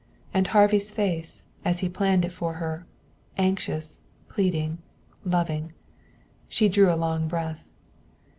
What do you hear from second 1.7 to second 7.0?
he planned it for her anxious, pleading, loving. She drew a